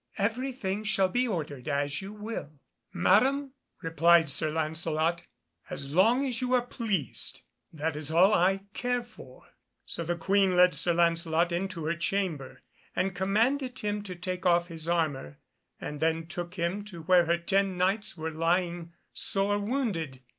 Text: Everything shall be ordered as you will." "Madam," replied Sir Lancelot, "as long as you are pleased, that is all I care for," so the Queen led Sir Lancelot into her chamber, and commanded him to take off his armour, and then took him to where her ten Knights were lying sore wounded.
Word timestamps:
Everything 0.17 0.83
shall 0.83 1.09
be 1.09 1.27
ordered 1.27 1.67
as 1.67 2.01
you 2.01 2.11
will." 2.11 2.53
"Madam," 2.91 3.53
replied 3.83 4.31
Sir 4.31 4.49
Lancelot, 4.49 5.27
"as 5.69 5.93
long 5.93 6.25
as 6.25 6.41
you 6.41 6.55
are 6.55 6.61
pleased, 6.65 7.41
that 7.71 7.95
is 7.95 8.09
all 8.11 8.33
I 8.33 8.61
care 8.73 9.03
for," 9.03 9.49
so 9.85 10.03
the 10.03 10.15
Queen 10.15 10.55
led 10.55 10.73
Sir 10.73 10.95
Lancelot 10.95 11.51
into 11.51 11.85
her 11.85 11.93
chamber, 11.95 12.63
and 12.95 13.13
commanded 13.15 13.77
him 13.77 14.01
to 14.01 14.15
take 14.15 14.43
off 14.43 14.69
his 14.69 14.87
armour, 14.87 15.37
and 15.79 15.99
then 15.99 16.25
took 16.25 16.55
him 16.55 16.83
to 16.85 17.03
where 17.03 17.25
her 17.25 17.37
ten 17.37 17.77
Knights 17.77 18.17
were 18.17 18.31
lying 18.31 18.93
sore 19.13 19.59
wounded. 19.59 20.19